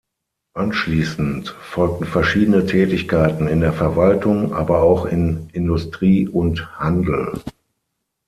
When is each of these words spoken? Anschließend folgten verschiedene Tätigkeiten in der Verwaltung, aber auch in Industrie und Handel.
Anschließend 0.55 1.49
folgten 1.49 2.05
verschiedene 2.05 2.65
Tätigkeiten 2.65 3.47
in 3.47 3.61
der 3.61 3.71
Verwaltung, 3.71 4.51
aber 4.51 4.81
auch 4.81 5.05
in 5.05 5.47
Industrie 5.53 6.27
und 6.27 6.79
Handel. 6.79 7.39